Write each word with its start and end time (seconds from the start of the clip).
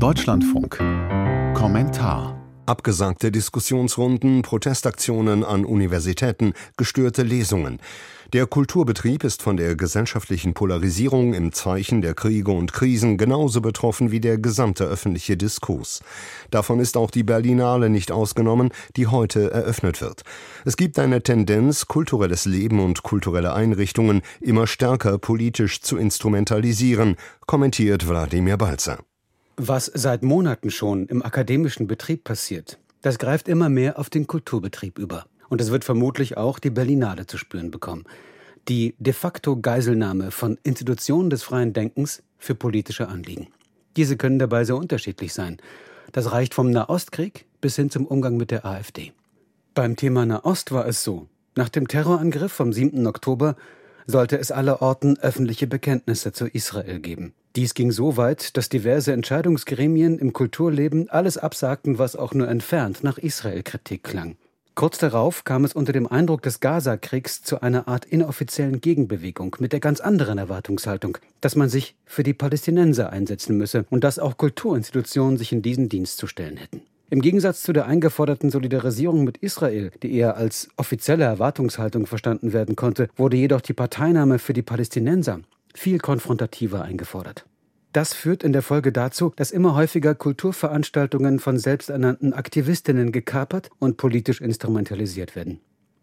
Deutschlandfunk. 0.00 0.78
Kommentar. 1.52 2.34
Abgesagte 2.64 3.30
Diskussionsrunden, 3.30 4.40
Protestaktionen 4.40 5.44
an 5.44 5.66
Universitäten, 5.66 6.54
gestörte 6.78 7.22
Lesungen. 7.22 7.80
Der 8.32 8.46
Kulturbetrieb 8.46 9.24
ist 9.24 9.42
von 9.42 9.58
der 9.58 9.76
gesellschaftlichen 9.76 10.54
Polarisierung 10.54 11.34
im 11.34 11.52
Zeichen 11.52 12.00
der 12.00 12.14
Kriege 12.14 12.50
und 12.50 12.72
Krisen 12.72 13.18
genauso 13.18 13.60
betroffen 13.60 14.10
wie 14.10 14.20
der 14.20 14.38
gesamte 14.38 14.84
öffentliche 14.84 15.36
Diskurs. 15.36 16.00
Davon 16.50 16.80
ist 16.80 16.96
auch 16.96 17.10
die 17.10 17.22
Berlinale 17.22 17.90
nicht 17.90 18.10
ausgenommen, 18.10 18.70
die 18.96 19.06
heute 19.06 19.50
eröffnet 19.50 20.00
wird. 20.00 20.22
Es 20.64 20.78
gibt 20.78 20.98
eine 20.98 21.22
Tendenz, 21.22 21.88
kulturelles 21.88 22.46
Leben 22.46 22.80
und 22.80 23.02
kulturelle 23.02 23.52
Einrichtungen 23.52 24.22
immer 24.40 24.66
stärker 24.66 25.18
politisch 25.18 25.82
zu 25.82 25.98
instrumentalisieren, 25.98 27.16
kommentiert 27.44 28.08
Wladimir 28.08 28.56
Balzer. 28.56 29.00
Was 29.62 29.92
seit 29.92 30.22
Monaten 30.22 30.70
schon 30.70 31.06
im 31.08 31.22
akademischen 31.22 31.86
Betrieb 31.86 32.24
passiert, 32.24 32.78
das 33.02 33.18
greift 33.18 33.46
immer 33.46 33.68
mehr 33.68 33.98
auf 33.98 34.08
den 34.08 34.26
Kulturbetrieb 34.26 34.98
über. 34.98 35.26
Und 35.50 35.60
es 35.60 35.70
wird 35.70 35.84
vermutlich 35.84 36.38
auch 36.38 36.58
die 36.58 36.70
Berlinale 36.70 37.26
zu 37.26 37.36
spüren 37.36 37.70
bekommen. 37.70 38.04
Die 38.70 38.94
de 38.98 39.12
facto 39.12 39.60
Geiselnahme 39.60 40.30
von 40.30 40.56
Institutionen 40.62 41.28
des 41.28 41.42
freien 41.42 41.74
Denkens 41.74 42.22
für 42.38 42.54
politische 42.54 43.08
Anliegen. 43.08 43.48
Diese 43.98 44.16
können 44.16 44.38
dabei 44.38 44.64
sehr 44.64 44.76
unterschiedlich 44.76 45.34
sein. 45.34 45.58
Das 46.10 46.32
reicht 46.32 46.54
vom 46.54 46.70
Nahostkrieg 46.70 47.44
bis 47.60 47.76
hin 47.76 47.90
zum 47.90 48.06
Umgang 48.06 48.38
mit 48.38 48.50
der 48.50 48.64
AfD. 48.64 49.12
Beim 49.74 49.94
Thema 49.94 50.24
Nahost 50.24 50.72
war 50.72 50.86
es 50.86 51.04
so. 51.04 51.28
Nach 51.54 51.68
dem 51.68 51.86
Terrorangriff 51.86 52.52
vom 52.52 52.72
7. 52.72 53.06
Oktober 53.06 53.56
sollte 54.06 54.38
es 54.38 54.52
allerorten 54.52 55.18
öffentliche 55.18 55.66
Bekenntnisse 55.66 56.32
zu 56.32 56.46
Israel 56.46 57.00
geben. 57.00 57.34
Dies 57.56 57.74
ging 57.74 57.90
so 57.90 58.16
weit, 58.16 58.56
dass 58.56 58.68
diverse 58.68 59.12
Entscheidungsgremien 59.12 60.20
im 60.20 60.32
Kulturleben 60.32 61.10
alles 61.10 61.36
absagten, 61.36 61.98
was 61.98 62.14
auch 62.14 62.32
nur 62.32 62.46
entfernt 62.46 63.02
nach 63.02 63.18
Israel-Kritik 63.18 64.04
klang. 64.04 64.36
Kurz 64.76 64.98
darauf 64.98 65.42
kam 65.42 65.64
es 65.64 65.72
unter 65.72 65.92
dem 65.92 66.06
Eindruck 66.06 66.42
des 66.42 66.60
Gaza-Kriegs 66.60 67.42
zu 67.42 67.60
einer 67.60 67.88
Art 67.88 68.04
inoffiziellen 68.04 68.80
Gegenbewegung 68.80 69.56
mit 69.58 69.72
der 69.72 69.80
ganz 69.80 70.00
anderen 70.00 70.38
Erwartungshaltung, 70.38 71.18
dass 71.40 71.56
man 71.56 71.68
sich 71.68 71.96
für 72.06 72.22
die 72.22 72.34
Palästinenser 72.34 73.10
einsetzen 73.10 73.58
müsse 73.58 73.84
und 73.90 74.04
dass 74.04 74.20
auch 74.20 74.36
Kulturinstitutionen 74.36 75.36
sich 75.36 75.50
in 75.50 75.60
diesen 75.60 75.88
Dienst 75.88 76.18
zu 76.18 76.28
stellen 76.28 76.56
hätten. 76.56 76.82
Im 77.10 77.20
Gegensatz 77.20 77.62
zu 77.64 77.72
der 77.72 77.86
eingeforderten 77.86 78.50
Solidarisierung 78.50 79.24
mit 79.24 79.38
Israel, 79.38 79.90
die 80.04 80.14
eher 80.14 80.36
als 80.36 80.68
offizielle 80.76 81.24
Erwartungshaltung 81.24 82.06
verstanden 82.06 82.52
werden 82.52 82.76
konnte, 82.76 83.08
wurde 83.16 83.36
jedoch 83.36 83.60
die 83.60 83.72
Parteinahme 83.72 84.38
für 84.38 84.52
die 84.52 84.62
Palästinenser 84.62 85.40
viel 85.74 85.98
konfrontativer 85.98 86.82
eingefordert. 86.82 87.46
Das 87.92 88.14
führt 88.14 88.44
in 88.44 88.52
der 88.52 88.62
Folge 88.62 88.92
dazu, 88.92 89.32
dass 89.34 89.50
immer 89.50 89.74
häufiger 89.74 90.14
Kulturveranstaltungen 90.14 91.40
von 91.40 91.58
selbsternannten 91.58 92.32
Aktivistinnen 92.32 93.10
gekapert 93.10 93.70
und 93.80 93.96
politisch 93.96 94.40
instrumentalisiert 94.40 95.34
werden. 95.34 95.60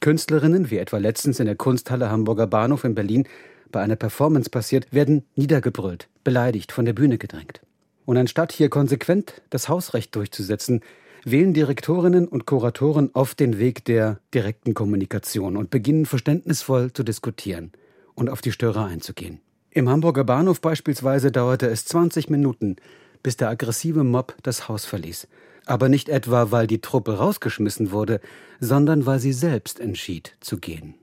Künstlerinnen, 0.00 0.70
wie 0.70 0.78
etwa 0.78 0.98
letztens 0.98 1.38
in 1.38 1.46
der 1.46 1.54
Kunsthalle 1.54 2.10
Hamburger 2.10 2.46
Bahnhof 2.48 2.84
in 2.84 2.94
Berlin 2.94 3.28
bei 3.70 3.80
einer 3.80 3.96
Performance 3.96 4.50
passiert, 4.50 4.92
werden 4.92 5.24
niedergebrüllt, 5.36 6.08
beleidigt, 6.24 6.72
von 6.72 6.84
der 6.84 6.94
Bühne 6.94 7.18
gedrängt. 7.18 7.60
Und 8.06 8.16
anstatt 8.16 8.52
hier 8.52 8.70
konsequent 8.70 9.42
das 9.50 9.68
Hausrecht 9.68 10.16
durchzusetzen, 10.16 10.80
wählen 11.24 11.52
Direktorinnen 11.52 12.26
und 12.26 12.46
Kuratoren 12.46 13.10
oft 13.12 13.38
den 13.38 13.58
Weg 13.58 13.84
der 13.84 14.20
direkten 14.34 14.74
Kommunikation 14.74 15.56
und 15.56 15.70
beginnen 15.70 16.06
verständnisvoll 16.06 16.92
zu 16.92 17.02
diskutieren 17.02 17.72
und 18.14 18.30
auf 18.30 18.40
die 18.40 18.52
Störer 18.52 18.86
einzugehen. 18.86 19.40
Im 19.70 19.88
Hamburger 19.88 20.24
Bahnhof 20.24 20.60
beispielsweise 20.60 21.30
dauerte 21.30 21.66
es 21.66 21.84
20 21.84 22.30
Minuten, 22.30 22.76
bis 23.22 23.36
der 23.36 23.50
aggressive 23.50 24.02
Mob 24.02 24.34
das 24.42 24.68
Haus 24.68 24.86
verließ. 24.86 25.28
Aber 25.66 25.88
nicht 25.88 26.08
etwa, 26.08 26.50
weil 26.50 26.66
die 26.66 26.80
Truppe 26.80 27.18
rausgeschmissen 27.18 27.90
wurde, 27.90 28.20
sondern 28.60 29.04
weil 29.04 29.18
sie 29.18 29.34
selbst 29.34 29.80
entschied 29.80 30.36
zu 30.40 30.58
gehen. 30.58 30.94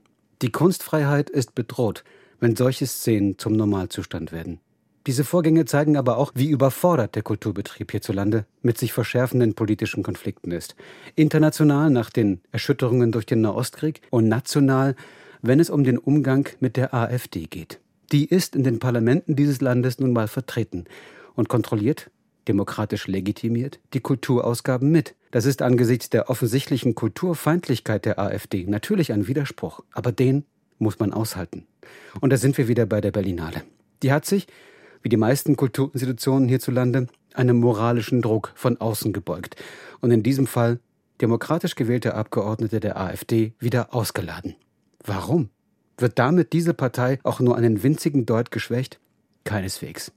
Die 0.42 0.50
Kunstfreiheit 0.50 1.30
ist 1.30 1.54
bedroht, 1.54 2.02
wenn 2.40 2.56
solche 2.56 2.86
Szenen 2.86 3.38
zum 3.38 3.54
Normalzustand 3.54 4.32
werden. 4.32 4.60
Diese 5.06 5.22
Vorgänge 5.22 5.66
zeigen 5.66 5.96
aber 5.96 6.18
auch, 6.18 6.32
wie 6.34 6.50
überfordert 6.50 7.14
der 7.14 7.22
Kulturbetrieb 7.22 7.92
hierzulande 7.92 8.44
mit 8.62 8.76
sich 8.76 8.92
verschärfenden 8.92 9.54
politischen 9.54 10.02
Konflikten 10.02 10.50
ist. 10.50 10.74
International 11.14 11.90
nach 11.90 12.10
den 12.10 12.40
Erschütterungen 12.50 13.12
durch 13.12 13.24
den 13.24 13.40
Nahostkrieg 13.40 14.02
und 14.10 14.26
national, 14.26 14.96
wenn 15.42 15.60
es 15.60 15.70
um 15.70 15.84
den 15.84 15.96
Umgang 15.96 16.48
mit 16.58 16.76
der 16.76 16.92
AfD 16.92 17.46
geht. 17.46 17.78
Die 18.12 18.26
ist 18.26 18.54
in 18.54 18.62
den 18.62 18.78
Parlamenten 18.78 19.36
dieses 19.36 19.60
Landes 19.60 19.98
nun 19.98 20.12
mal 20.12 20.28
vertreten 20.28 20.84
und 21.34 21.48
kontrolliert, 21.48 22.10
demokratisch 22.48 23.06
legitimiert, 23.08 23.80
die 23.94 24.00
Kulturausgaben 24.00 24.90
mit. 24.90 25.14
Das 25.32 25.44
ist 25.44 25.62
angesichts 25.62 26.10
der 26.10 26.30
offensichtlichen 26.30 26.94
Kulturfeindlichkeit 26.94 28.04
der 28.04 28.18
AfD 28.18 28.64
natürlich 28.66 29.12
ein 29.12 29.26
Widerspruch, 29.26 29.80
aber 29.92 30.12
den 30.12 30.44
muss 30.78 30.98
man 30.98 31.12
aushalten. 31.12 31.66
Und 32.20 32.32
da 32.32 32.36
sind 32.36 32.56
wir 32.58 32.68
wieder 32.68 32.86
bei 32.86 33.00
der 33.00 33.10
Berlinale. 33.10 33.62
Die 34.02 34.12
hat 34.12 34.24
sich 34.24 34.46
wie 35.02 35.08
die 35.08 35.16
meisten 35.16 35.56
Kulturinstitutionen 35.56 36.48
hierzulande, 36.48 37.06
einem 37.32 37.58
moralischen 37.58 38.22
Druck 38.22 38.52
von 38.56 38.80
außen 38.80 39.12
gebeugt 39.12 39.54
und 40.00 40.10
in 40.10 40.22
diesem 40.22 40.46
Fall 40.48 40.80
demokratisch 41.20 41.74
gewählte 41.74 42.14
Abgeordnete 42.14 42.80
der 42.80 42.98
AfD 42.98 43.54
wieder 43.58 43.94
ausgeladen. 43.94 44.56
Warum? 45.04 45.50
Wird 45.98 46.18
damit 46.18 46.52
diese 46.52 46.74
Partei 46.74 47.18
auch 47.22 47.40
nur 47.40 47.56
einen 47.56 47.82
winzigen 47.82 48.26
Deut 48.26 48.50
geschwächt? 48.50 49.00
Keineswegs. 49.44 50.12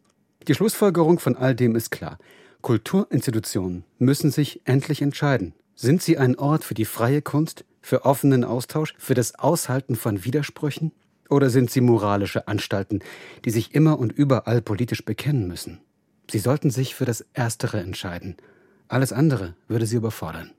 Die 0.47 0.53
Schlussfolgerung 0.53 1.19
von 1.19 1.35
all 1.35 1.55
dem 1.55 1.75
ist 1.75 1.91
klar. 1.91 2.17
Kulturinstitutionen 2.61 3.85
müssen 3.97 4.31
sich 4.31 4.61
endlich 4.65 5.01
entscheiden. 5.01 5.53
Sind 5.75 6.01
sie 6.01 6.17
ein 6.17 6.37
Ort 6.37 6.65
für 6.65 6.73
die 6.73 6.85
freie 6.85 7.21
Kunst, 7.21 7.63
für 7.81 8.03
offenen 8.03 8.43
Austausch, 8.43 8.93
für 8.97 9.13
das 9.13 9.35
Aushalten 9.35 9.95
von 9.95 10.25
Widersprüchen? 10.25 10.91
Oder 11.29 11.49
sind 11.49 11.71
sie 11.71 11.79
moralische 11.79 12.47
Anstalten, 12.47 12.99
die 13.45 13.51
sich 13.51 13.73
immer 13.73 13.99
und 13.99 14.11
überall 14.11 14.61
politisch 14.61 15.05
bekennen 15.05 15.47
müssen? 15.47 15.79
Sie 16.29 16.39
sollten 16.39 16.71
sich 16.71 16.95
für 16.95 17.05
das 17.05 17.25
Erstere 17.33 17.79
entscheiden. 17.79 18.35
Alles 18.87 19.13
andere 19.13 19.55
würde 19.67 19.85
sie 19.85 19.95
überfordern. 19.95 20.51